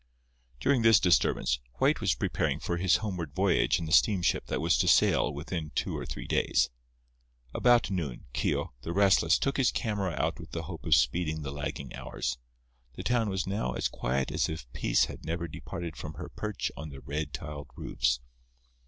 During 0.59 0.81
this 0.81 0.99
disturbance, 0.99 1.59
White 1.75 2.01
was 2.01 2.15
preparing 2.15 2.59
for 2.59 2.77
his 2.77 2.95
homeward 3.05 3.35
voyage 3.35 3.77
in 3.77 3.85
the 3.85 3.91
steamship 3.91 4.47
that 4.47 4.59
was 4.59 4.75
to 4.79 4.87
sail 4.87 5.31
within 5.31 5.69
two 5.75 5.95
or 5.95 6.07
three 6.07 6.25
days. 6.25 6.71
About 7.53 7.91
noon, 7.91 8.25
Keogh, 8.33 8.73
the 8.81 8.93
restless, 8.93 9.37
took 9.37 9.57
his 9.57 9.71
camera 9.71 10.15
out 10.17 10.39
with 10.39 10.53
the 10.53 10.63
hope 10.63 10.87
of 10.87 10.95
speeding 10.95 11.43
the 11.43 11.51
lagging 11.53 11.93
hours. 11.95 12.39
The 12.95 13.03
town 13.03 13.29
was 13.29 13.45
now 13.45 13.73
as 13.73 13.87
quiet 13.87 14.31
as 14.31 14.49
if 14.49 14.65
peace 14.73 15.05
had 15.05 15.23
never 15.23 15.47
departed 15.47 15.95
from 15.95 16.15
her 16.15 16.29
perch 16.29 16.71
on 16.75 16.89
the 16.89 17.01
red 17.01 17.31
tiled 17.31 17.67
roofs. 17.75 18.21